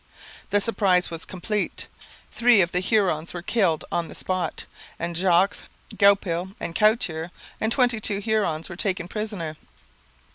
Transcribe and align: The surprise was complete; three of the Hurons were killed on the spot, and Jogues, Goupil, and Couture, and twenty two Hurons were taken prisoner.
The 0.49 0.59
surprise 0.59 1.11
was 1.11 1.25
complete; 1.25 1.85
three 2.31 2.59
of 2.61 2.71
the 2.71 2.79
Hurons 2.79 3.35
were 3.35 3.43
killed 3.43 3.85
on 3.91 4.07
the 4.07 4.15
spot, 4.15 4.65
and 4.97 5.15
Jogues, 5.15 5.61
Goupil, 5.95 6.53
and 6.59 6.73
Couture, 6.73 7.29
and 7.59 7.71
twenty 7.71 7.99
two 7.99 8.17
Hurons 8.17 8.67
were 8.67 8.75
taken 8.75 9.07
prisoner. 9.07 9.57